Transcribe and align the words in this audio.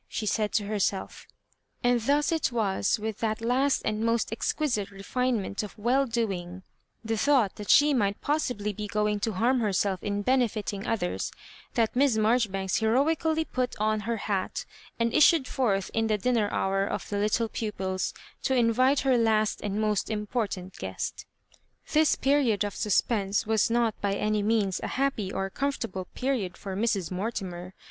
she 0.07 0.25
said 0.25 0.51
to 0.51 0.63
herself, 0.63 1.27
And 1.83 2.01
thus 2.01 2.31
it 2.31 2.51
was 2.51 2.97
with 2.97 3.19
that 3.19 3.39
last 3.39 3.83
and 3.85 4.03
most 4.03 4.31
exquisite 4.31 4.89
refinement 4.89 5.61
of 5.61 5.77
well 5.77 6.07
doing, 6.07 6.63
the 7.05 7.15
thought 7.19 7.55
that 7.57 7.69
she 7.69 7.93
might 7.93 8.19
pos 8.19 8.45
sibly 8.49 8.73
be 8.75 8.87
going 8.87 9.19
to 9.19 9.33
harm 9.33 9.59
herself 9.59 10.01
in 10.03 10.23
benefiting 10.23 10.87
others, 10.87 11.31
that 11.75 11.95
Miss 11.95 12.17
Marjoribanks 12.17 12.77
heroically 12.77 13.45
put 13.45 13.75
on 13.79 13.99
her 13.99 14.17
hat, 14.17 14.65
and 14.99 15.13
issued 15.13 15.47
forth 15.47 15.91
in 15.93 16.07
the 16.07 16.17
dinner 16.17 16.49
hour 16.51 16.83
of 16.83 17.07
the 17.09 17.19
little 17.19 17.47
pupils, 17.47 18.11
to 18.41 18.55
invite 18.55 19.01
her 19.01 19.19
last 19.19 19.61
and 19.61 19.79
most 19.79 20.07
impor 20.07 20.47
tant 20.49 20.75
guest. 20.79 21.27
Tliis 21.87 22.19
period 22.19 22.63
of 22.63 22.73
suspense 22.75 23.45
was 23.45 23.69
not 23.69 24.01
by 24.01 24.13
any 24.15 24.41
means 24.41 24.79
a 24.81 24.87
happy 24.97 25.31
or 25.31 25.51
comfortable 25.51 26.05
period 26.15 26.57
for 26.57 26.75
Mrs. 26.75 27.11
Mortimer. 27.11 27.75